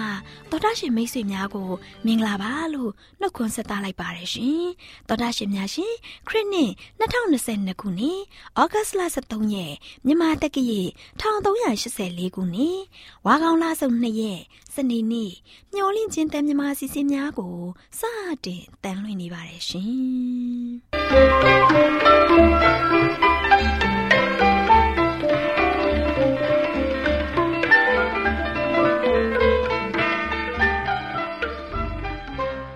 [0.00, 0.10] မှာ
[0.50, 1.68] တော်တာရှင်မိတ်ဆွေများကို
[2.06, 2.90] မင်္ဂလာပါလို့
[3.20, 4.66] နှုတ်ခွန်းဆက်သလိုက်ပါရရှင်
[5.08, 5.94] တော်တာရှင်များရှင်
[6.28, 8.20] ခရစ်နှစ်2022ခုနှစ်
[8.60, 9.74] ဩဂတ်လ23ရက်
[10.06, 10.80] မြန်မာတက္ကရာ
[11.20, 12.78] 1384ခုနှစ်
[13.26, 14.40] ဝါကောင်လဆုံ2ရက်
[14.74, 15.32] စနေနေ့
[15.74, 17.56] မျော်လင့်ချင်းတန်မြမာစီစဉ်များကို
[17.98, 18.00] စ
[18.44, 22.99] တင်တန်လွင့်နေပါရရှင်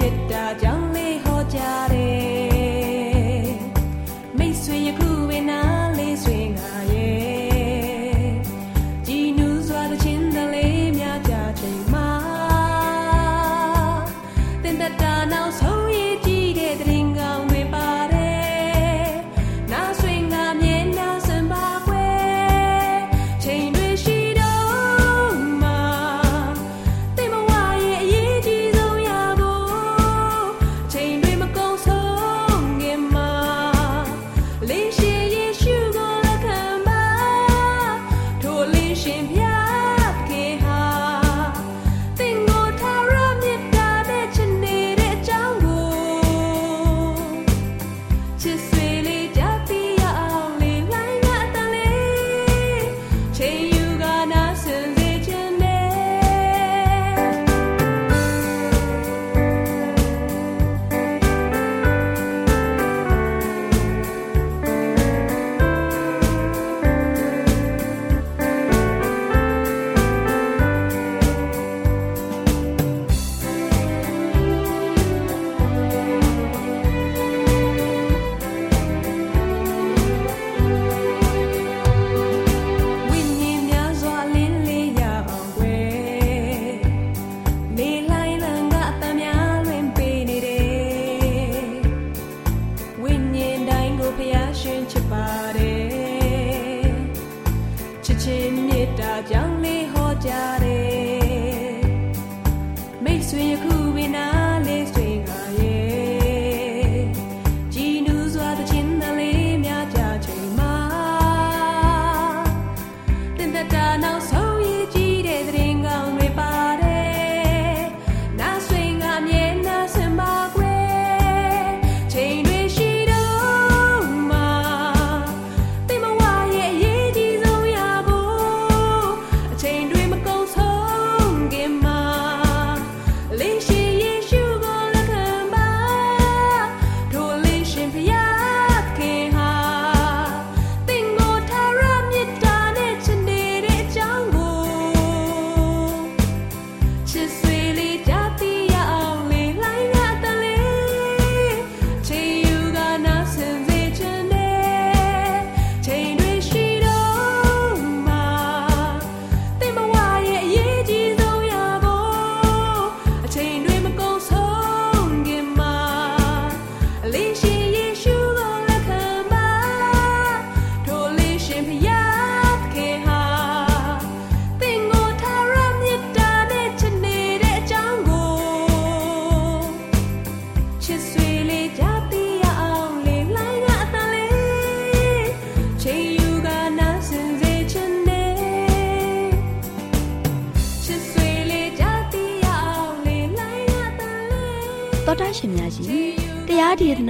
[0.00, 0.89] ဒေသ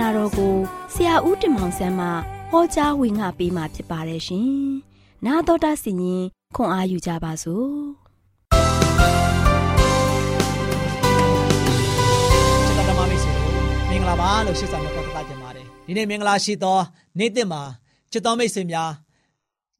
[0.00, 0.54] နာတော်ကို
[0.94, 2.06] ဆရာဦးတင်မောင်ဆန်းမှ
[2.50, 4.50] ဟောကြားဝင်ငါပေးมาဖြစ်ပါတယ်ရှင်။
[5.26, 6.22] နာတော်တာစီရင်
[6.56, 7.68] ခွန်အားယူကြပါစို့။
[12.74, 13.52] ကျွန်တော်ဓမ္မမိတ်ဆွေတို့
[13.90, 16.78] မင်္ဂလာပါလို့ရှင်းဆောင်တော့ပတ်သက်ကြပါတယ်။ဒီနေ့မင်္ဂလာရှိသော
[17.18, 17.62] နေ့တစ်မှာ
[18.12, 18.90] ချစ်တော်မိတ်ဆွေများ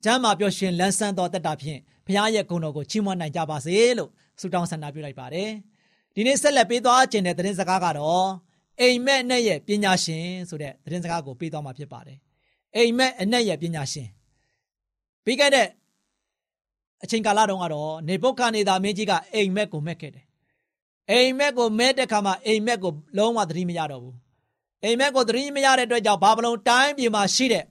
[0.04, 5.50] ကျမ်းမာပြောရှင်လန်းဆန်းသောတက်တာဖြင့်ဘုရားရဲ့ဂုဏ်တော်ကိုချီးမွမ်းနိုင်ကြပါစေလို့ဆုတောင်းဆန္ဒပြုလိုက်ပါတယ်
[6.14, 8.26] ဒီနေ့ဆက်လက်ပေးသွားခြင်းတဲ့သတင်းစကားကတော့
[8.80, 12.18] အိမ်မက်နဲ့ရဲ့ပညာရှင်ဆိုတဲ့သတင်းစကားကိုပေးသွားမှာဖြစ်ပါတယ်
[12.76, 14.08] အိမ်မက်အနဲ့ရဲ့ပညာရှင်
[15.24, 15.68] ပြီးခဲ့တဲ့
[17.02, 20.24] အချိန်ကာလတုန်းကတော့နေဘုခနေသာမင်းကြီးကအိမ်မက်ကိုမက်ခဲ့တယ်
[21.10, 24.16] အိမ်မက်ကိုမဲတဲ့ခါမှာအိမ်မက်ကိုလုံးဝသတိမရတော့ဘူး
[24.84, 27.64] အိမ်မက်ကိုသတိမရတဲ့အတွက်ကြောင့်ဘာဘလုံတိုင်းပြည်မှာရှိတဲ့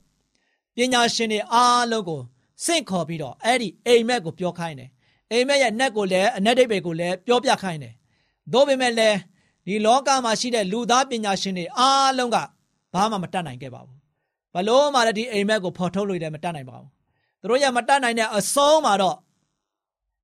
[0.75, 2.21] ပညာရှင်တွေအားလုံးကို
[2.65, 4.89] စင့်ခေါ်ပြီးတော့အဲ့ဒီအိမ်မက်ကိုပြောခိုင်းတယ်
[5.31, 7.93] အိမ်မက်ရဲ့နက်ကိုလည်းအနက်ဒိတ်ပဲကိုလည်းပြောပြခိုင်းတယ်
[8.53, 9.17] သို့ပေမဲ့လည်း
[9.65, 12.37] ဒီလောကမှာရှိတဲ့လူသားပညာရှင်တွေအားလုံးက
[12.93, 13.97] ဘာမှမတတ်နိုင်ခဲ့ပါဘူး
[14.53, 16.89] ဘလို့မှလည်းဒီအိမ်မက်ကိုဖော်ထုတ်လို့လည်းမတတ်နိုင်ပါဘူး
[17.41, 19.17] သူတို့ရမတတ်နိုင်တဲ့အဆုံးမှာတော့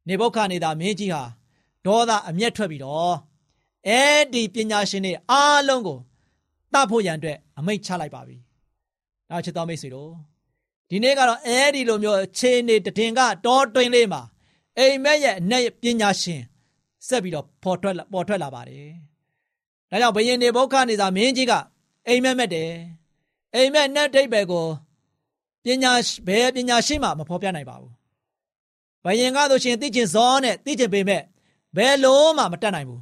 [0.08, 1.24] နေဘုခနေတာမင်းကြီးဟာ
[1.86, 3.16] ဒေါသအမျက်ထွက်ပြီးတော့
[3.88, 6.00] အဲ့ဒီပညာရှင်တွေအားလုံးကို
[6.74, 8.38] တတ်ဖို့ရန်အတွက်အမိန့်ချလိုက်ပါပြီ။
[9.30, 10.12] နောက်ချစ်တော်မိတ်ဆွေတို့
[10.90, 14.22] ဒီနေ့ကတော့အဲ့ဒီလိုမျိုးအခြေအနေတည်င်ကတောတွင်လေးမှာ
[14.78, 16.42] အိမ်မက်ရဲ့အ내ပညာရှင်
[17.08, 18.90] ဆက်ပြီးတော့ပေါ်ထွက်ပေါ်ထွက်လာပါတယ်။
[19.90, 21.54] ဒါကြောင့်ဘယင်နေဘုခနေတာမင်းကြီးက
[22.08, 22.72] အိမ်မက်မက်တယ်။
[23.56, 24.68] အိမ်မက်နဲ့တိတ်ပဲကို
[25.64, 25.92] ပညာ
[26.28, 27.92] ဘယ်ပညာရှိမှမဖော်ပြနိုင်ပါဘူး
[29.06, 31.22] ဘယင်ကားဆိုရှင်သိကျင်စောနဲ့သိကျင်ပေမဲ့
[31.78, 33.02] ဘယ်လုံးမှမတတ်နိုင်ဘူး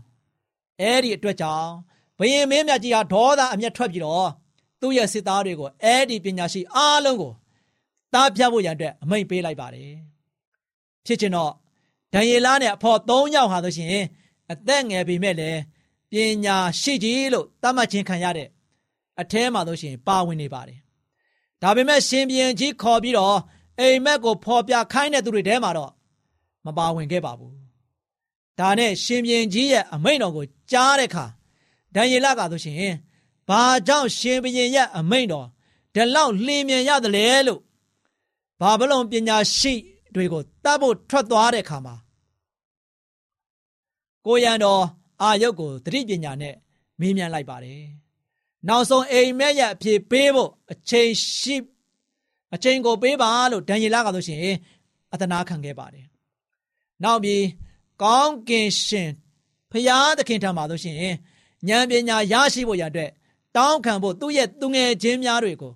[0.80, 1.70] အဲ့ဒီအတွက်ကြောင့်
[2.20, 4.30] ဘယင်မင်းမြတ်ကြီးဟာဒေါသအမျက်ထွက်ပြီးတော့
[4.82, 7.32] သူ့ရဲ့စစ်သားတွေကိုအဲ့ဒီပညာရှိအားလုံးကို
[8.14, 9.92] တားပြဖို့ရန်အတွက်အမိန့်ပေးလိုက်ပါတယ်
[11.06, 11.52] ဖြစ်ချင်တော့
[12.14, 14.04] ဒံယေလနဲ့အဖော်၃ယောက်ဟာဆိုရှင်
[14.52, 15.60] အသက်ငယ်ပေမဲ့လည်း
[16.14, 16.16] ပ
[16.46, 18.48] ညာရှိကြီးလို့သတ်မှတ်ခြင်းခံရတဲ့
[19.22, 20.80] အထဲမှာဆိုရှင်ပါဝင်နေပါတယ်
[21.62, 23.38] ဒါပေမဲ့ရှင်ပြန်ကြီးခေါ်ပြီးတော့
[23.80, 25.92] အိမ်မက်ကိုဖော်ပြခိုင်းတဲ့သူတွေထဲမှာတော့
[26.66, 27.54] မပါဝင်ခဲ့ပါဘူး
[28.60, 31.26] ဒါနဲ့ရှင်ပြန်ကြီးရဲ့အမိန့်တော်ကိုကြားတဲ့အခါ
[31.96, 32.96] ဒံယေလကဆိုရှင်
[33.50, 35.48] ဘာကြောင့်ရှင်ဘရင်ရဲ့အမိန့်တော်
[35.96, 37.62] ဒီလောက်လင်းမြန်ရတယ်လဲလို့
[38.60, 39.74] ဘာဘလုံပညာရှိ
[40.16, 41.96] တွေကိုတတ်ဖို့ထွက်သွားတဲ့အခါမှာ
[44.26, 44.84] ကိုရန်တော်
[45.22, 46.56] အာယုတ်ကိုတတိပညာနဲ့
[47.00, 47.84] မေးမြန်းလိုက်ပါတယ်
[48.68, 51.56] နောက်ဆုံးအိမ်မက်ရဲ့အဖြစ်ပေးဖို့အချိန်ရှိ
[52.54, 54.40] အချိန်ကိုပေးပါလို့ဒံယေလကဆိုရှင်
[55.14, 56.06] အတနာခံခဲ့ပါတယ်။
[57.04, 57.44] နောက်ပြီး
[58.04, 59.10] ကောင်းကင်ရှင်
[59.72, 60.96] ဖရာသခင်ထံမှာဆိုရှင်
[61.70, 63.10] ဉာဏ်ပညာရရှိဖို့ရတဲ့
[63.56, 65.74] တောင်းခံဖို့သူ့ရဲ့သူငယ်ချင်းများတွေကို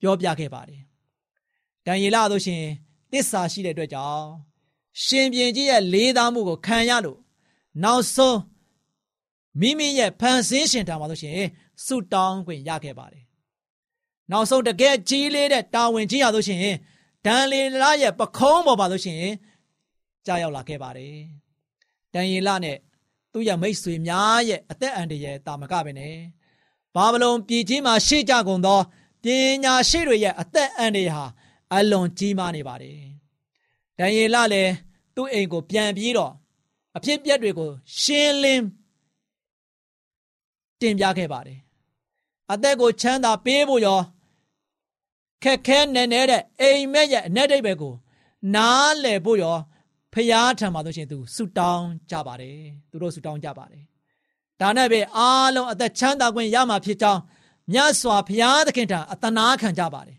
[0.00, 0.80] ပြောပြခဲ့ပါတယ်။
[1.86, 2.62] ဒံယေလဆိုရှင်
[3.12, 4.26] တစ္ဆာရှိတဲ့အတွက်ကြောင့်
[5.04, 7.18] ရှင်ပြန်ကြီးရဲ့လေးသားမှုကိုခံရလို့
[7.82, 8.38] နောက်ဆုံး
[9.60, 11.40] မိမိရဲ့ဖန်ဆင်းရှင်ထံမှာဆိုရှင်
[11.84, 13.24] ဆုတောင်းခွင့်ရခဲ့ပါတယ်
[14.30, 16.76] နောက်ဆုံးတကယ်ကြီးလေးတဲ့တာဝန်ကြီးရလို့ရှိရင်
[17.24, 19.34] ဒန်လီလာရဲ့ပခုံးပေါ်ပါလို့ရှိရင်
[20.26, 21.16] ကြာရောက်လာခဲ့ပါတယ်။
[22.12, 22.78] ဒန်ယေလနဲ့
[23.32, 26.16] သူ့ရဲ့မိတ်ဆွေများရဲ့အသက်အန္တရာယ်တာမကပဲနဲ့
[26.94, 28.80] ဘာဗလုန်ပြည်ကြီးမှာရှိကြကုန်သော
[29.22, 29.24] ပ
[29.64, 31.24] ညာရှိတွေရဲ့အသက်အန္တရာယ်ဟာ
[31.72, 32.98] အလွန်ကြီးမားနေပါတယ်။
[33.98, 34.72] ဒန်ယေလလည်း
[35.16, 36.32] သူ့အိမ်ကိုပြန်ပြီးတော့
[36.96, 37.70] အဖြစ်ပြက်တွေကို
[38.00, 38.64] ရှင်းလင်း
[40.84, 41.58] တင်ပြခဲ့ပါတယ်။
[42.52, 44.00] အသက်ကိုချမ်းသာပေးဖို့ရော
[45.42, 47.94] ခက်ခဲနေနေတဲ့အိမ်မက်ရဲ့အ내ဒိဗ္ဗေကို
[48.54, 49.56] နားလည်ဖို့ရော
[50.12, 52.58] ဖျားထံမှာဆိုရှင်သူဆူတောင်းကြပါတယ်
[52.90, 53.82] သူတို့ဆူတောင်းကြပါတယ်
[54.60, 57.20] ဒါနဲ့ပဲအားလုံးအသက်ချမ်းသာခွင့်ရမှာဖြစ်ကြောင်း
[57.72, 60.18] မြတ်စွာဘုရားသခင်ထံအတနာခံကြပါတယ်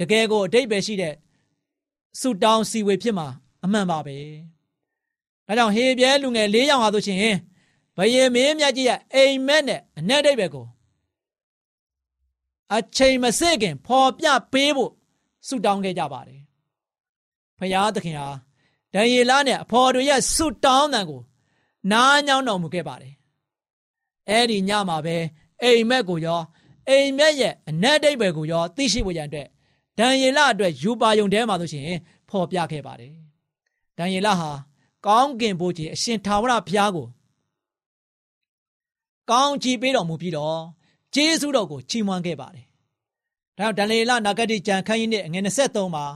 [0.00, 1.14] တကယ်ကိုအတိတ်ပဲရှိတဲ့
[2.20, 3.28] ဆူတောင်းစီဝေဖြစ်မှာ
[3.64, 4.16] အမှန်ပါပဲ
[5.46, 7.18] ဒါကြောင့်ဟေပြဲလူငယ်၄ယောက်ဟာဆိုရှင်
[7.96, 10.66] ဘယင်မင်းမြတ်ကြီးရဲ့အိမ်မက်နဲ့အ내ဒိဗ္ဗေကို
[12.74, 14.92] အချိန်မစစ်ခင်ဖော်ပြပေးဖို့
[15.46, 16.40] ဆုတောင်းခဲ့ကြပါတယ်
[17.58, 18.28] ဖယားသခင်ဟာ
[18.94, 21.22] ဒံယေလနဲ့အဖော်တို့ရဲ့ဆုတောင်းတန်ကို
[21.92, 23.14] နားညောင်းတော်မူခဲ့ပါတယ်
[24.28, 25.16] အဲ့ဒီညမှာပဲ
[25.62, 26.40] အိမ်မက်ကိုရော
[26.88, 29.48] အိမ်မက်ရဲ့အနက်ဒိတ်ပဲကိုရောသိရှိဖို့ရန်အတွက်
[29.98, 31.84] ဒံယေလအတွက်ယူပါယုံထဲမှာဆိုရှင်
[32.28, 33.14] ဖော်ပြခဲ့ပါတယ်
[33.98, 34.50] ဒံယေလဟာ
[35.06, 37.06] ကောင်းကင်ဘုရားအရှင်ထာဝရဘုရားကို
[39.30, 40.60] ကောင်းချီးပေးတော်မူပြီးတော့
[41.14, 42.66] ကျေးဇူးတော်ကိုချီးမွမ်းခဲ့ပါတယ်။
[43.58, 46.06] ဒါကြောင့်ဒန်လေလနာဂတိကျမ်းခန်းကြီးနဲ့ငွေ23မှာ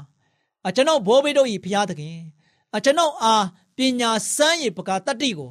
[0.67, 2.17] အကျွန်ုပ်ဘိုးဘေးတို့၏ဘုရားသခင်
[2.77, 3.45] အကျွန်ုပ်အား
[3.77, 5.51] ပညာစမ်းရည်ပကာတတ္တိကို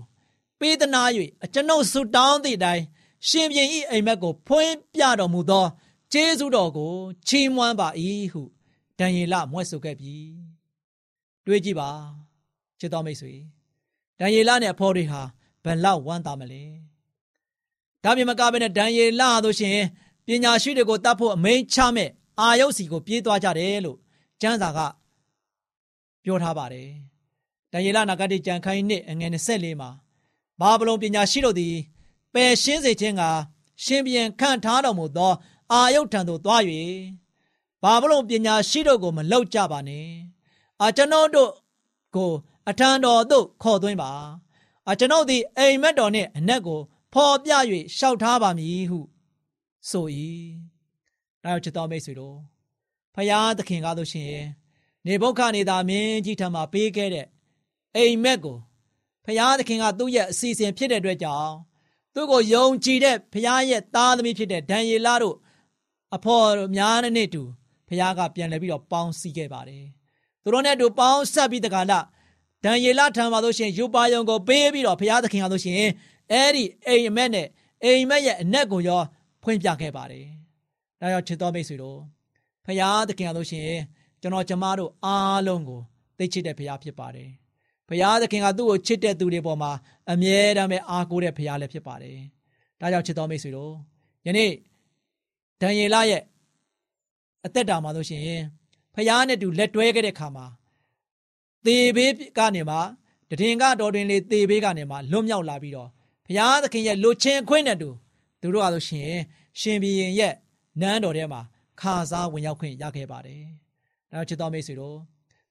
[0.60, 1.02] ပေးသနာ၍
[1.44, 2.84] အကျွန်ုပ်ဆုတောင်းသည့်အတိုင်း
[3.28, 5.66] ရှင်ပြန်၏အိမ်မက်ကိုဖွင့်ပြတော်မူသော
[6.14, 6.94] ကျေးဇူးတော်ကို
[7.28, 7.88] ချီးမွမ်းပါ၏
[8.34, 8.42] ဟု
[9.00, 10.16] ဒံယေလမွဲ့ဆိုခဲ့ပြီ။
[11.46, 11.90] တွေးကြည့်ပါ
[12.80, 13.34] ချစ်တော်မိတ်ဆွေ
[14.20, 15.22] ဒံယေလနဲ့အဖေါ်တွေဟာ
[15.64, 16.64] ဘယ်လောက်ဝမ်းသာမလဲ။
[18.04, 19.80] ဒါပြင်မကဘဲနဲ့ဒံယေလဆိုရှင်
[20.26, 23.98] ပညာရှိတွေကိုတတ်ဖို့အမိန်ချမဲ့အာယုတ်စီကိုပြေးသွားကြတယ်လို့
[24.42, 24.80] ကျမ်းစာက
[26.24, 26.90] ပြောထားပါတယ်။
[27.72, 29.90] ဒံယေလနာဂတိကျမ်းခိုင်းနှစ်အငယ်24မှာ
[30.60, 31.76] ဘာဗလုန်ပညာရှိတို့သည်
[32.34, 33.24] ပယ်ရှင်းစေခြင်းက
[33.84, 35.34] ရှင်ပြန်ခန့်ထားတော်မူသော
[35.72, 36.62] အာယုတ်ထံသို့သွား၍
[37.84, 40.08] ဘာဘလို့ပညာရှိတို့ကိုမလောက်ကြပါနဲ့
[40.82, 41.52] အာကျွန်ုပ်တို့
[42.16, 42.32] ကို
[42.70, 44.12] အထံတော်သို့ခေါ်သွင်းပါ
[44.88, 46.80] အာကျွန်ုပ်သည်အိမ်မက်တော်နှင့်အနက်ကို
[47.14, 47.52] ဖော်ပြ၍
[47.98, 49.00] ရှောက်ထားပါမည်ဟု
[49.90, 50.08] ဆို၏
[51.44, 52.38] နောက်ချစ်တော်မိတ်ဆွေတို့
[53.16, 54.48] ဖယားသခင်ကားလို့ရှိရင်
[55.06, 57.28] နေဘုခနေသာမင်းကြီးထံမှာပေးခဲ့တဲ့
[57.96, 58.58] အိမ်မက်ကို
[59.26, 61.54] ဖယားသခင်ကသူ့ရဲ့အစီအစဉ်ဖြစ်တဲ့အတွက်ကြောင့်
[62.14, 65.38] သူ့ကိုယုံကြည်တဲ့ဖယားရဲ့သားသမီးဖြစ်တဲ့ဒံယေလတို့
[66.16, 67.44] အဖော်များနဲ့တူ
[67.88, 69.86] ဖယားကပြန်လဲပြီးတော့ပေါင်းစည်းခဲ့ပါတယ်
[70.44, 72.06] သူတို့နဲ့တူပေါင်းဆက်ပြီးတကလား
[72.64, 75.92] ဒံယေလထံမှာလို့ရှိရင်ယူပါယုံကိုပေးပြီးတော့ဖယားသခင်ကလို့ရှိရင်
[76.32, 77.48] အဲ့ဒီအိမ်မက်နဲ့
[77.84, 79.02] အိမ်မက်ရဲ့အနက်ကိုရော
[79.44, 80.26] ဖွင့်ပြခဲ့ပါတယ်။
[81.02, 82.00] ဒါကြောင့်ချစ်တော်မိတ်ဆွေတို့
[82.66, 83.82] ဖယားသခင်ကလို့ရှိရင်
[84.22, 85.82] ကျွန်တော်ကျမတို့အားလုံးကို
[86.18, 87.30] သိချစ်တဲ့ဖယားဖြစ်ပါတယ်။
[87.90, 89.72] ဖယားသခင်ကသူ့ကိုချစ်တဲ့သူတွေပေါ်မှာ
[90.12, 92.18] အမြဲတမ်းပဲအားကိုးတဲ့ဖယားလည်းဖြစ်ပါတယ်။
[92.82, 93.74] ဒါကြောင့်ချစ်တော်မိတ်ဆွေတို့
[94.28, 94.52] ယနေ့
[95.62, 96.24] ဒံယေလရဲ့
[97.46, 98.44] အသက်တာမှာလို့ရှိရင်
[98.96, 100.46] ဖယားနဲ့တူလက်တွဲခဲ့တဲ့ခါမှာ
[101.66, 102.78] သေဘေးကနေမှ
[103.30, 105.90] တည်င်ကတော်တွင်လေသေဘေးကနေမှလွတ်မြောက်လာပြီးတော့
[106.28, 107.90] ဘုရားသခင်ရဲ့လူချင်းခွင့်နဲ့တူ
[108.42, 109.12] သူတို့ကဆိုရှင်
[109.60, 110.34] ရှင်ဘီရင်ရဲ့
[110.82, 111.42] နန်းတော်ထဲမှာ
[111.82, 113.42] ခါစားဝင်ရောက်ခွင့်ရခဲ့ပါတယ်။
[114.12, 114.98] ဒါချစ်တော်မိတ်ဆွေတို့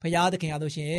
[0.01, 0.95] ဘုရားသခင်ကဆိုရှင်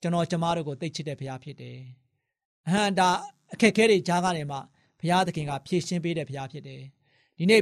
[0.00, 1.78] ကျွန်တော်ကျမတို့ကိုသိချစ်တဲ့ဘုရားဖြစ်တယ်။
[2.66, 3.08] အဟံဒါ
[3.52, 4.58] အခက်ခဲတွေကြားကနေမှ
[5.00, 6.80] ဘုရားသခင်ကဖြည့်ရှင်းပေးတဲ့ဘုရားဖြစ်တယ်။
[7.38, 7.60] ဒီနေ့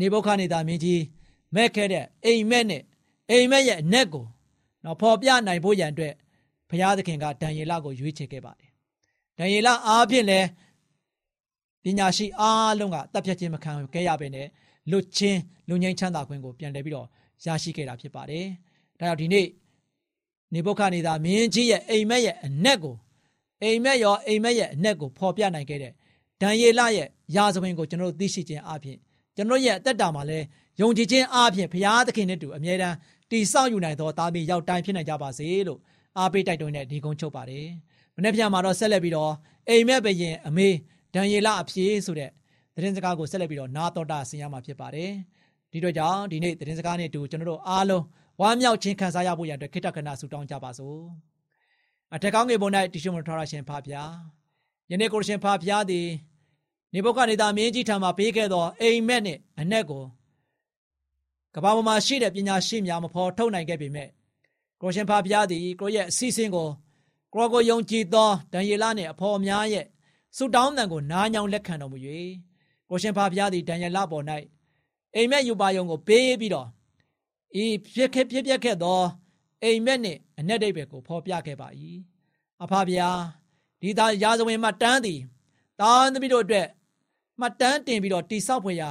[0.00, 1.02] နေဘုခနေတာမင်းကြီး
[1.54, 2.82] မဲ့ခဲ့တဲ့အိမ်မက်နဲ့
[3.30, 4.26] အိမ်မက်ရဲ့အနက်ကို
[4.84, 6.14] နော်ဖော်ပြနိုင်ဖို့ရန်အတွက်
[6.70, 8.70] ဘုရားသခင်ကဒံယေလကိုရွေးချယ်ခဲ့ပါတယ်။
[9.38, 10.46] ဒံယေလအားဖြင့်လည်း
[11.82, 14.46] ပညာရှိအားလုံးကတပ်ဖြတ်ခြင်းမခံခဲ့ရဘဲနဲ့
[14.90, 17.06] လွတ်ချင်းလူငိမ့်ချမ်းသာခွင့်ကိုပြန်လည်ပြီးတော့
[17.44, 18.44] ရရှိခဲ့တာဖြစ်ပါတယ်။
[18.98, 19.46] ဒါကြောင့်ဒီနေ့
[20.54, 22.96] နေဘုခနေသာမင်းကြီးရဲ့အိမ်မက်ရဲ့အနက်ကို
[23.62, 25.92] အိမ်မက်ရောအိမ်မက်ရဲ့အနက်ကိုဖော်ပြနိုင်ခဲ့တဲ့
[26.42, 28.98] ဒံယေလရဲ့ရာဇဝင်ကိုကျွန်တော်တို့သိရှိခြင်းအပြင်
[29.36, 30.46] ကျွန်တော်ရဲ့အသက်တာမှာလည်း
[30.80, 32.96] ယုံကြည်ခြင်းအပြင်ဘုရားသခင်နဲ့တူအမြဲတမ်း
[33.30, 35.80] တည်ဆောက်ယူနိုင်သောသားသမီးရောက်တိုင်းဖြစ်နိုင်ကြပါစေလို့
[36.18, 37.66] အားပေးတိုက်တွန်းတဲ့ဒီကုန်းချုပ်ပါတယ်။
[38.16, 39.32] မနေ့ပြန်မှာတော့ဆက်လက်ပြီးတော့
[39.68, 40.68] အိမ်မက်ဘရင်အမေ
[41.18, 42.30] ဒံယေလအဖြေဆိုတဲ့
[42.74, 45.10] သတင်းစကားကိုဆက်လက်ပြီးတော့နာတော်တာဆင်ရမှာဖြစ်ပါတယ်။
[45.72, 48.04] ဒီတော့ကြောင့်ဒီနေ့သတင်းစကားနဲ့တူကျွန်တော်တို့အားလုံး
[48.40, 51.00] ဝမ်းမြောက်ခြင်းခံစားရဖို့ရတဲ့ခိတ္တကနာဆုတောင်းကြပါစို့။
[52.14, 54.10] အထက်ကောင်းငယ်ပေါ်၌တရှိမထောရရှင်ဖာဖျား။
[54.90, 56.08] ယနေ့ကိုရှင်ဖာဖျားသည်
[56.94, 60.04] နေဘုခနေသားမင်းကြီးထံမှပေးခဲ့သောအိမ်မက်နှင့်အနက်ကို
[61.54, 64.08] ကဘာပေါ်မှာရှိတဲ့ပညာရှိများမဖော်ထုတ်နိုင်ခဲ့ပေမဲ့
[64.80, 66.68] ကိုရှင်ဖာဘုရားသည်ကိုရဲ့အစီအစဉ်ကို
[67.34, 69.84] ကိုကိုယုံကြည်သောဒံယေလနှင့်အဖော်များရဲ့
[70.36, 71.98] ဆုတောင်းတန်ကိုနားညောင်းလက်ခံတော်မူ၍
[72.88, 74.24] ကိုရှင်ဖာဘုရားသည်ဒံယေလပေါ်၌
[75.14, 76.68] အိမ်မက်ယူပါယုံကိုပေးပြီးတော့
[77.62, 79.00] ဤဖြစ်ခဲ့ဖြစ်ပြက်ခဲ့သော
[79.62, 81.68] အိမ်မက်နှင့်အ내ဒိဗ္ဗေကိုဖော်ပြခဲ့ပါ၏
[82.62, 83.20] အဖဘုရား
[83.80, 85.20] ဒီသားရာဇဝင်မှတန်းသည်
[85.80, 86.68] တာန်သမီးတို့အတွက်
[87.40, 88.90] မှတန်းတင်ပြီးတော့တိဆောက်ဖွယ်ရာ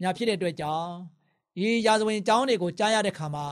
[0.00, 0.90] များဖြစ်တဲ့အတွက်ကြောင့်
[1.56, 3.46] ဒီရာဇဝင်အကြောင်းတွေကိုကြားရတဲ့ခါမှာ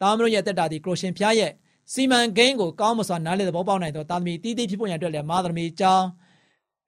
[0.00, 1.52] သားမတို့ရဲ့တက်တာဒီကရိုရှင်ဖျားရဲ့
[1.92, 6.06] စီမံကိန်းကိုကောင်းမစွာနားလည်သဘောပေါက်နိုင်သောသားသမီးတီးတီးဖြစ်ပေါ်ရန်အတွက်လည်းမာသမီးအကြောင်း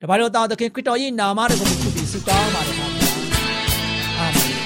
[0.05, 3.11] တပါးတို့သားသခင်ခရစ်တော်၏နာမတော်ကိုချစ်ပြီးဆုတောင်းပါတယ်ပါဗျာ
[4.19, 4.57] အာမင်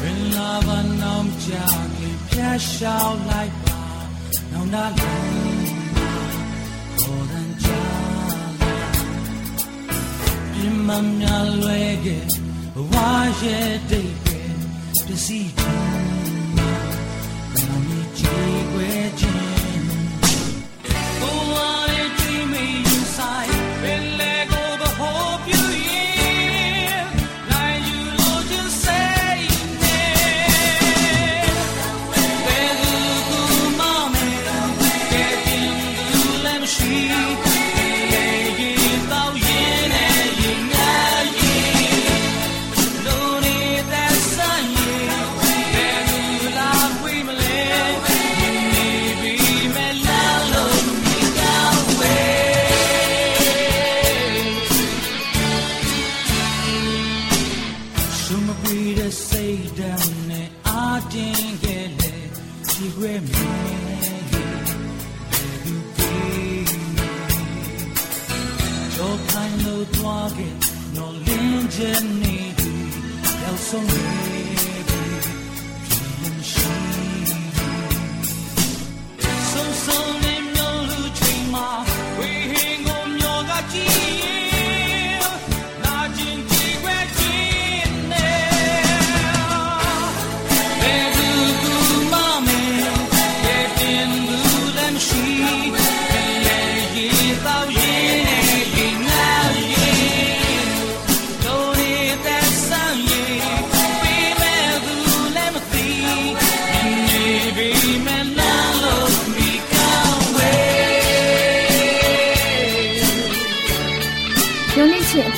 [0.00, 0.92] When love and
[1.44, 3.82] ကြာခင်ဖျက်ရှောက်လိုက်ပါ
[4.52, 5.30] နောင်နာလုံး
[7.00, 7.82] ခေါ်တဲ့ကြာ
[10.52, 12.24] ပြင်းမများလွယ်ခဲ့
[12.90, 14.21] ဝါရဲ့ဒိတ်
[15.12, 16.01] ပဲပ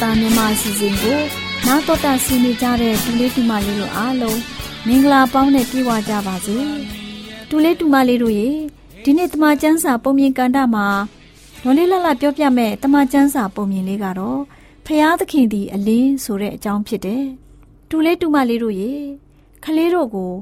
[0.05, 1.19] တာမြန်မာအစီအစဉ်ကို
[1.67, 4.41] နားတော်တာဆင်နေကြတဲ့ဒူလေးဒူမလေးတို့အားလုံး
[4.87, 6.57] မင်္ဂလာပေါင်းနဲ့ပြည့်ဝကြပါစေ
[7.49, 8.51] ဒူလေးဒူမလေးတို့ရေ
[9.05, 10.87] ဒီနေ့တမချန်းစာပုံမြင်ကန်တာမှာ
[11.63, 14.41] ဒေါ်လေးလှလှပြောပြမဲ့တမချန်းစာပုံမြင်လေးကတော့
[14.87, 17.25] ဖျားသခင်ဒီအလင်းဆိုတဲ့အကြောင်းဖြစ်တယ်
[17.91, 18.93] ဒူလေးဒူမလေးတို့ရေ
[19.65, 20.33] ခလေးတို့ကို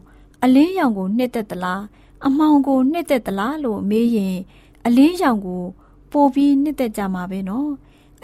[0.45, 1.83] အလင်းရောင်ကိုနှစ်သက်သလား
[2.26, 4.37] အမောင်ကိုနှစ်သက်သလားလို့မေးရင်
[4.87, 5.62] အလင်းရောင်ကို
[6.12, 7.71] ပို့ပြီးနှစ်သက်ကြမှာပဲနော်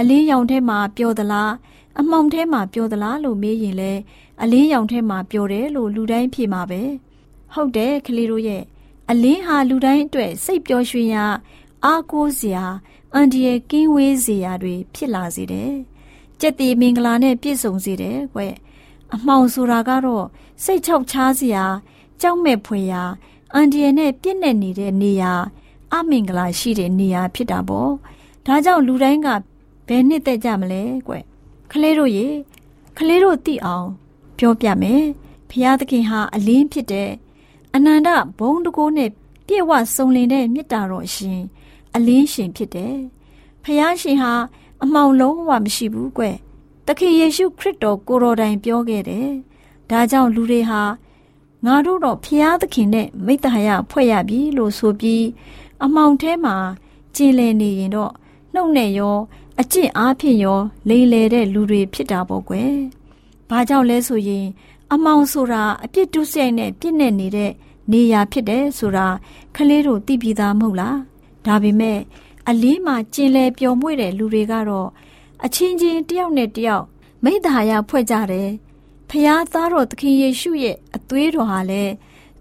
[0.01, 1.53] အလင်းရောင်ထဲမှာပျော်သလား
[2.01, 3.93] အမှောင်ထဲမှာပျော်သလားလို့မေးရင်လဲ
[4.43, 6.83] အလင်းရောင်ထဲမှာပျော်တယ်လို့လူတိုင်းဖြေမှာပဲ
[7.55, 8.63] ဟုတ်တယ်ကလေးတို့ရဲ့
[9.11, 11.25] အလင်းဟာလူတိုင်းအတွက်စိတ်ပျော်ရွှင်ရာ
[11.85, 12.65] အားကိုးစရာ
[13.15, 15.73] အန်ဒီရဲ့ကင်းဝေးစရာတွေဖြစ်လာစေတယ်
[16.41, 18.41] ကြက်တီမင်္ဂလာနဲ့ပြည့်စုံစေတယ်ကွ
[19.15, 20.27] အမှောင်ဆိုတာကတော့
[20.65, 21.65] စိတ်ချောက်ချားစရာ
[22.21, 23.03] ကြောက်မဲ့ဖွယ်ရာ
[23.55, 25.33] အန်ဒီရဲ့နဲ့ပြည့်နေနေတဲ့နေရာ
[25.93, 27.93] အမင်္ဂလာရှိတဲ့နေရာဖြစ်တာပေါ့
[28.47, 29.29] ဒါကြောင့်လူတိုင်းက
[29.89, 31.15] ဘယ်နှစ်သက်ကြမလဲကွ
[31.71, 32.27] ခလေးတို့ရေ
[32.97, 33.89] ခလေးတို့သိအောင်
[34.39, 35.05] ပြောပြမယ်
[35.51, 37.11] ဖျားသခင်ဟာအလင်းဖြစ်တဲ့
[37.75, 39.11] အနန္တဘုံတကိုးနဲ့
[39.47, 41.41] ပြည့်ဝစုံလင်တဲ့မေတ္တာတော်ရှင်
[41.95, 42.97] အလင်းရှင်ဖြစ်တယ်
[43.63, 44.33] ဖျားရှင်ဟာ
[44.83, 46.25] အမှောင်လုံးဝမရှိဘူးကွ
[46.87, 49.31] သခင်ယေရှုခရစ်တော်ကိုတော်တိုင်ပြောခဲ့တယ်
[49.91, 50.83] ဒါကြောင့်လူတွေဟာ
[51.65, 55.25] ငါတို့တော့ဖျားသခင်နဲ့မိတ္တဟာယဖွဲ့ရပြီလို့ဆိုပြီး
[55.85, 56.57] အမှောင်ထဲမှာ
[57.17, 58.13] ကျင်လည်နေရင်တော့
[58.55, 59.17] နှုတ်နဲ့ရော
[59.61, 62.73] အကျင့်အားဖြင့်ရော လိမ်လည်တဲ့လူတွေဖြစ်တာပေါ့ကွယ်။
[63.51, 64.47] ဘာကြောင့်လဲဆိုရင်
[64.93, 67.53] အမောင်ဆိုတာအပြစ်တုဆိုင်နဲ့ပြစ်နေနေတဲ့
[67.93, 69.07] နေရာဖြစ်တယ်ဆိုတာ
[69.57, 70.97] ခလေးတို့သိပြီးသားမဟုတ်လား။
[71.47, 71.99] ဒါပေမဲ့
[72.49, 74.89] အလင်းမှာကျင်လည်ပျော်မွေ့တဲ့လူတွေကတော့
[75.45, 76.85] အချင်းချင်းတယောက်နဲ့တယောက်
[77.25, 78.49] မိသားရဖွဲ့ကြတယ်။
[79.11, 81.93] ဖျားသားတော်သခင်ယေရှုရဲ့အသွေးတော်ဟာလည်း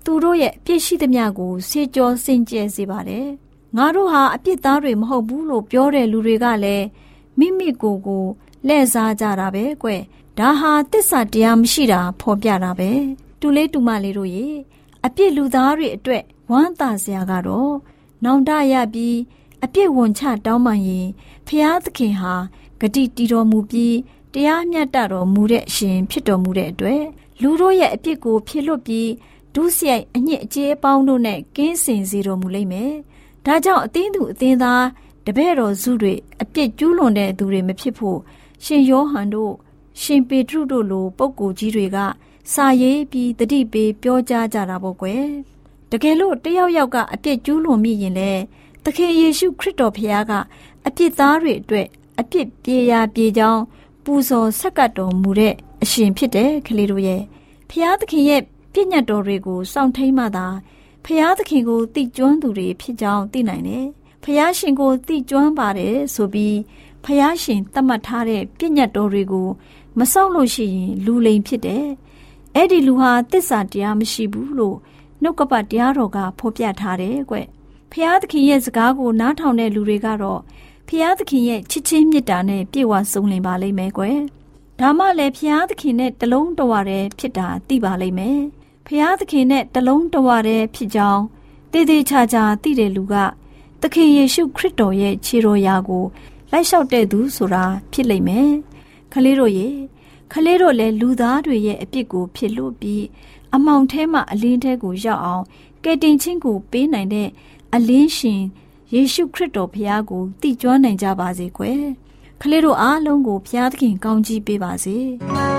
[0.03, 3.27] သူတို့ရဲ့အပြစ်ရှိသမျှကိုဆေးကြောစင်ကြယ်စေပါတယ်။
[3.77, 6.85] ငါတို့ဟာအပြစ်သားတွေမဟုတ်ဘူးလို့ပြောတဲ့လူတွေကလည်း
[7.39, 8.25] မိမိကိုယ်ကို
[8.67, 9.89] လှည့်စားကြတာပဲကွ
[10.37, 12.91] ဒါဟာတစ္ဆာတရားမရှိတာဖော်ပြတာပဲ
[13.39, 14.47] တူလေးတူမလေးတို့ရေ
[15.05, 17.73] အပြစ်လူသားတွေအတွက်ဝမ်းသာစရာကတော့
[18.23, 19.17] နောင်တရပြီး
[19.63, 21.07] အပြစ်ဝန်ချတောင်းပန်ရင်
[21.47, 22.33] ဖျားသခင်ဟာ
[22.79, 23.95] ဂတိတီတော်မူပြီး
[24.33, 27.03] တရားမျှတတော်မူတဲ့အရှင်ဖြစ်တော်မူတဲ့အတွက်
[27.41, 29.09] လူတို့ရဲ့အပြစ်ကိုဖြစ်လွတ်ပြီး
[29.53, 32.93] ဒုစရိုက်အညစ်အကြေးအပေါင်းတို့နဲ့ကင်းစင်စေတော်မူလိမ့်မယ်။
[33.45, 34.83] ဒါကြောင့်အသင်းသူအသင်းသား
[35.27, 38.19] တပည့်တော်စုတွေအပြစ်ကျူးလွန်တဲ့သူတွေမဖြစ်ဖို့
[38.63, 39.53] ရှင်ယောဟန်တို့
[40.01, 41.97] ရှင်ပေတရုတို့လိုပုဂ္ဂိုလ်ကြီးတွေက
[42.53, 45.25] စာရေးပြီးတတိပေးပြောကြားကြတာပေါ့ကွယ်
[45.91, 48.31] တကယ်လို့တယောက်ယောက်ကအပြစ်ကျူးလွန်မိရင်လေ
[48.83, 50.33] သခင်ယေရှုခရစ်တော်ဖခင်က
[50.87, 51.87] အပြစ်သားတွေအတွက်
[52.19, 53.61] အပြစ်ပြေရာပြေကြောင်း
[54.03, 57.21] ပူဇော်ဆက်ကပ်တော်မူတဲ့အရှင်ဖြစ်တယ်ကလေးတို့ရဲ့
[57.69, 58.41] ဖခင်သခင်ရဲ့
[58.73, 60.47] ပြည့်ညတ်တော်တွေကိုစောင့်ထိန်မှသာ
[61.03, 63.87] ဖခင်သခင်ကိုသိကျွမ်းသူတွေဖြစ်ကြောင်းသိနိုင်တယ်
[64.29, 66.57] ဖယားရှင်ကိုသိကျွမ်းပါတယ်ဆိုပြီး
[67.03, 69.49] ဖယားရှင်သတ်မှတ်ထားတဲ့ပြည့်ညတ်တော်တွေကို
[69.99, 71.85] မစောင့်လို့ရှိရင်လူလိမ်ဖြစ်တယ်။
[72.55, 74.77] အဲ့ဒီလူဟာတစ္ဆာတရားမရှိဘူးလို့
[75.21, 77.35] နှုတ်ကပတ်တရားတော်ကဖော်ပြထားတယ်ကွ။
[77.91, 80.41] ဖယားသခင်ရဲ့စကားကိုနားထောင်တဲ့လူတွေကတော့
[80.87, 84.03] ဖယားသခင်ရဲ့ချစ်ချင်းမေတ္တာနဲ့ပြည့်ဝစုံလင်ပါလိမ့်မယ်ကွ။
[84.79, 88.39] ဒါမှလည်းဖယားသခင်နဲ့တလုံးတဝရတဲ့ဖြစ်တာသိပါလိမ့်မယ်။
[88.87, 91.23] ဖယားသခင်နဲ့တလုံးတဝရတဲ့ဖြစ်ကြောင်း
[91.71, 93.15] တည်တည်ချာချာသိတဲ့လူက
[93.81, 96.03] သခင်ယေရှုခရစ်တော်ရဲ့ခြေတော်ရာကို
[96.51, 98.49] လိုက်လျှောက်တဲ့သူဆိုတာဖြစ်လိမ့်မယ်။
[99.13, 99.67] ခလေးတို့ရေ
[100.31, 103.03] ခလေးတို့လည်းလူသားတွေရဲ့အပြစ်ကိုဖြစ်လို့ပြီး
[103.55, 105.43] အမောင်ထဲမှာအလင်းထဲကိုရောက်အောင်
[105.83, 107.29] ကယ်တင်ခြင်းကိုပေးနိုင်တဲ့
[107.73, 108.41] အလင်းရှင်
[108.93, 111.81] ယေရှုခရစ်တော်ဘုရားကိုတည်ကျွမ်းနိုင်ကြပါစေကွယ်။
[112.41, 114.97] ခလေးတို့အားလုံးကိုဘုရားသခင်ကောင်းချီးပေးပါစေ။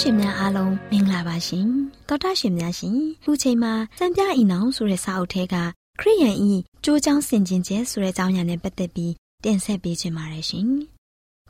[0.00, 1.68] ရှင်များအားလုံးမင်္ဂလာပါရှင်
[2.08, 5.54] သောတာရှင်များရှင်ခုချိန်မှာစံပြအိနောင်ဆိုတဲ့စာအုပ်ထဲက
[6.00, 6.52] ခရိယန်ဤ
[6.84, 9.12] ကြိုးချောင်းဆင်ကျင်ကျဲဆိုတဲ့အကြောင်းအရာနဲ့ပတ်သက်ပြီး
[9.44, 10.68] တင်ဆက်ပေးချင်ပါတယ်ရှင်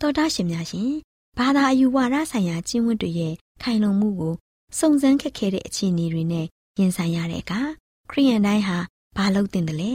[0.01, 0.91] သောတာရှင်များရှင်
[1.39, 4.35] ဘာသာအယူဝါဒဆိုင်ရာကျင့်ဝတ်တွေရဲ့ခိုင်လုံမှုကို
[4.79, 6.47] စုံစမ်းခက်ခဲတဲ့အခြေအနေတွေနဲ့
[6.79, 7.61] ရင်ဆိုင်ရတဲ့အခါ
[8.11, 8.79] ခရိယန်တိုင်းဟာ
[9.17, 9.93] ဘာလုပ်တင်တယ်လဲ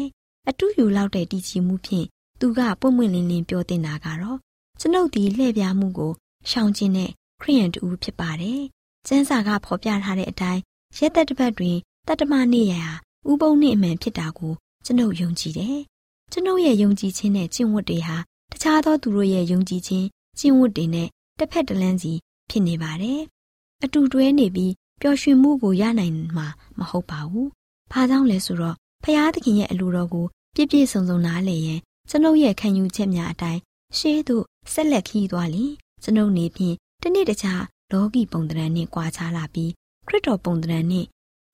[0.49, 2.07] အတူယူလောက်တဲ့တည်ကြည်မှုဖြင့်
[2.39, 4.37] သူကပွင့်ပွင့်လင်းလင်းပြောတင်တာကတော့
[4.79, 6.11] ကျွန်ုပ်ဒီလှည့်ပြားမှုကို
[6.49, 8.61] ရှောင်ကျဉ်တဲ့ ခရိယန်တူဖြစ်ပါတယ်။
[9.07, 10.61] ကျမ်းစာကဖော်ပြထားတဲ့အတိုင်း
[10.97, 11.77] ရက်သက်တစ်ပတ်တွင်
[12.07, 12.83] တတ္တမနေ့ရာ
[13.29, 14.53] ဥပုံနေ့အမှန်ဖြစ်တာကို
[14.85, 15.77] ကျွန်ုပ်ယုံကြည်တယ်။
[16.31, 18.17] ကျွန်ုပ်ရဲ့ယုံကြည်ခြင်းနဲ့ကျင့်ဝတ်တွေဟာ
[18.51, 20.07] တခြားသောသူတို့ရဲ့ယုံကြည်ခြင်း
[20.39, 21.07] ကျင့်ဝတ်တွေနဲ့
[21.39, 22.13] တစ်ဖက်တစ်လမ်းစီ
[22.49, 23.21] ဖြစ်နေပါတယ်။
[23.83, 26.47] အတူတွဲနေပြီးပျော်ရွှင်မှုကိုရနိုင်မှာ
[26.79, 27.47] မဟုတ်ပါဘူး။
[27.91, 30.25] ဘာကြောင့်လဲဆိုတော့ဖရာသခင်ရဲ့အလိုတော်ကို
[30.55, 33.61] ပြည့်ပြည့်စုံစုံနားလည်ရင်ကျွန်ုပ်ရဲ့ခံယူချက်များအတိုင်း
[33.97, 35.73] ရှေးသို့ဆက်လက်ခီးသွားလျင်
[36.03, 39.71] ကျွန်ုပ်နေဖြင့် တနေ့တခြားလောကီပုံသဏ္ဍာန်နှင့်ကွာခြားလာပြီး
[40.07, 41.07] ခရစ်တော်ပုံသဏ္ဍာန်နှင့်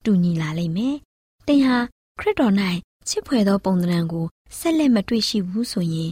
[0.04, 0.96] တူညီလာလိမ့်မယ်။
[1.46, 1.76] သင်ဟာ
[2.18, 2.54] ခရစ်တော်၌
[3.08, 4.26] ချစ်ဖွယ်သောပုံသဏ္ဍာန်ကို
[4.58, 6.10] ဆက်လက်မတွေ့ရှိဘူးဆိုရင်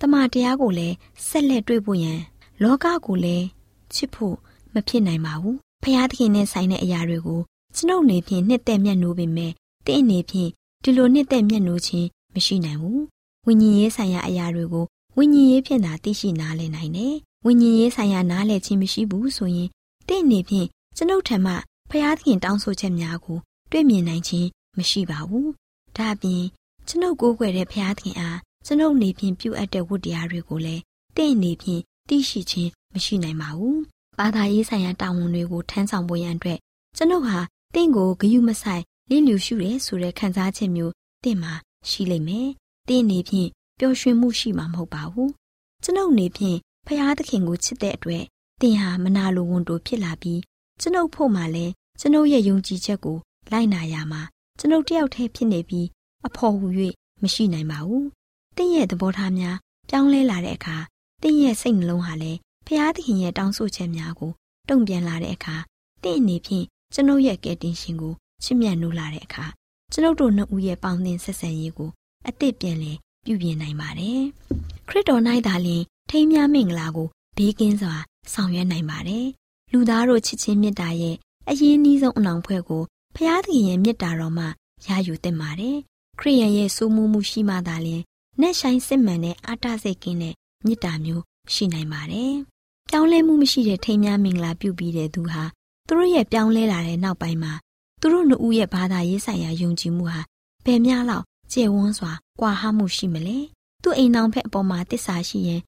[0.00, 0.94] တမန်တရားကိုလည်း
[1.28, 2.20] ဆက်လက်တွေ့ဖို့ရန်
[2.62, 3.46] လောကကိုလည်း
[3.94, 4.36] ချစ်ဖို့
[4.74, 7.40] မဖြစ်နိုင်ပါဘူး။ဖျားသခင်နဲ့ဆိုင်တဲ့အရာတွေကို
[7.76, 9.52] ကျွန်ုပ်နေဖြင့်နှစ်သက်မျက်နှိုးပေမဲ့
[9.86, 10.50] တင့်အနေဖြင့်
[10.82, 13.00] ဒီလိုနှစ်သက်မျက်နှိုးခြင်းမရှိနိုင်ဘူး။
[13.46, 14.84] ဝိညာဉ်ရေးဆိုင်ရာအရာတွေကို
[15.16, 17.14] ဝိညာဉ်ရေးဖြင့်သာသိရှိနားလည်နိုင်တယ်။
[17.48, 19.68] ဝိညာဉ်ရေးဆိုင်ရာနားလည်ခြင်းမရှိဘူးဆိုရင်
[20.08, 21.52] တင့်အနေဖြင့်ကျွန်ုပ်ထံမှ
[21.90, 23.38] ဖျားသခင်တောင်းဆိုချက်များကို
[23.70, 25.48] တွေ့မြင်နိုင်ခြင်းမရှိပါဘူး။
[25.96, 26.42] ဒါ့အပြင်
[26.88, 30.82] ကျွန်ုပ်ကိုးကွယ်တဲ့ဖျားသခင်အားကျွန်ုပ်နေဖြင့်ပြုအပ်တဲ့ဝတ္တရားတွေကိုလည်း
[31.16, 33.76] တင့်အနေဖြင့်သိရှိခြင်းမရှိနိုင်ပါဘူး။
[34.18, 36.58] ဘာသာရေးဆိုင်ရာတာဝန်တွေကိုထမ်းဆောင်ဖို့ရန်အတွက်
[36.96, 37.38] ကျွန်ုပ်ဟာ
[37.74, 40.92] တင့်ကိုဂယုမဆိုင်လင်းလျူရှုရဲဆိုတဲ့ခံစားချက်မျိုး
[41.24, 41.52] တင့်မှာ
[41.88, 42.48] ရှိလိမ့်မယ်။
[42.88, 45.30] တင့်အနေဖြင့်ပျော်ရွှင်မှုရှိမှာမဟုတ်ပါဘူး။
[45.84, 48.24] ကျွန်ုပ်နေဖြင့် ဖျားသခင်ကိုချစ်တဲ့အတွက်
[48.60, 50.40] တင်ဟာမနာလိုဝန်တိုဖြစ်လာပြီး
[50.80, 53.18] ကျွန်ုပ်ဖို့မှလည်းကျွန်ုပ်ရဲ့ယုံကြည်ချက်ကို
[53.52, 54.22] လိုက်နာရမှာ
[54.58, 55.86] ကျွန်ုပ်တယောက်တည်းဖြစ်နေပြီး
[56.26, 56.66] အဖို့ဟူ၍
[57.22, 58.04] မရှိနိုင်ပါဘူး။
[58.56, 59.56] တင့်ရဲ့သဘောထားများ
[59.88, 60.76] ပြောင်းလဲလာတဲ့အခါ
[61.22, 64.32] တင့်ရဲ့စိတ်နှလုံးဟာလည်းဖျားသခင်ရဲ့တောင်းဆိုချက်များကို
[64.68, 65.56] တုံ့ပြန်လာတဲ့အခါ
[66.02, 69.46] တင့်အနေဖြင့်ကျွန်ုပ်ရဲ့ကယ်တင်ရှင်ကိုချစ်မြတ်နိုးလာတဲ့အခါ
[69.92, 71.90] ကျွန်ုပ်တို့နှစ်ဦးရဲ့ပေါင်းသင်းဆက်ဆံရေးကို
[72.28, 74.22] အသစ်ပြန်လည်ပြုပြင်နိုင်ပါတယ်။
[74.88, 77.94] ခရစ်တော်၌သာလျှင် ထိမ်းမြမင်္ဂလာကိုဘေးကင်းစွာ
[78.32, 79.26] ဆောင်ရွက်နိုင်ပါတယ်။
[79.72, 81.16] လူသားတို့ချစ်ချင်းမေတ္တာရဲ့
[81.48, 82.82] အရင်နှီးဆုံးအနောင်ဖွဲ့ကို
[83.16, 84.44] ဖျားသခင်ရဲ့မေတ္တာတော်မှ
[84.86, 85.76] ရယူသင့်ပါတယ်။
[86.20, 88.02] ခရိယန်ရဲ့စိုးမိုးမှုရှိမှသာလျှင်
[88.40, 91.22] နက်ဆိုင်စစ်မှန်တဲ့အာတစိတ်ကင်းတဲ့မေတ္တာမျိုး
[91.54, 92.34] ရှိနိုင်ပါတယ်။
[92.90, 95.42] ပြောင်းလဲမှုမရှိတဲ့ထိမ်းမြမင်္ဂလာပြုပြီးတဲ့သူဟာ
[95.86, 97.52] သူတို့ရဲ့ပြောင်းလဲလာတဲ့နောက်ပိုင်းမှာ
[98.00, 100.20] သူတို့နှစ်ဦးရဲ့ဘာသာရေးဆိုင်ရာယုံကြည်မှုဟာ
[100.64, 103.38] ဘယ်များလောက်ကျေဝန်းစွာကွာဟမှုရှိမလဲ
[103.82, 105.62] သူ့အိမ်နောင်ဖက်အပေါ်မှာတစ္ဆာရှိရင်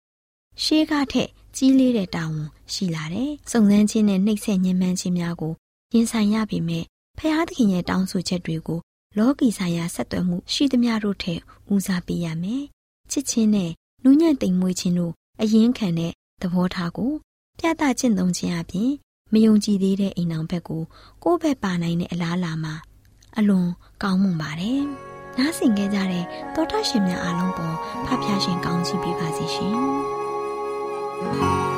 [0.65, 5.53] ရှေးကားထက်ကြီးလေးတဲ့တာဝန်ရှိလာတယ်။စုံစမ်းခြင်းနဲ့နှိပ်စက်ညှဉ်းပန်းခြင်းများကို
[5.93, 6.85] ရင်ဆိုင်ရပေမဲ့
[7.19, 8.81] ဖျားသခင်ရဲ့တောင်းဆိုချက်တွေကို
[9.19, 11.41] လောကီဆိုင်ရာဆက်သွယ်မှုရှိသမျှတို့ထက်
[11.73, 12.65] ဦးစားပေးရမယ်။
[13.11, 13.71] ချစ်ချင်းနဲ့
[14.05, 17.13] နူးညံ့သိမ်မွေ့ခြင်းတို့အရင်ခံတဲ့သဘောထားကို
[17.59, 18.91] ပြသကျင့်သုံးခြင်းအပြင်
[19.33, 20.83] မယုံကြည်သေးတဲ့အိမ်အောင်ဘက်ကို
[21.25, 22.75] ကိုယ့်ဘက်ပါနိုင်တဲ့အလားအလာမှာ
[23.39, 23.69] အလွန်
[24.03, 24.81] ကောင်းမွန်ပါတယ်။
[25.39, 29.77] နားဆင်ခဲ့ကြတဲ့တောထရှင်များအားလုံးပေါ်ဖဖျားရှင်ကောင်းချီးပေးပါစီရှင်။
[31.23, 31.78] တာ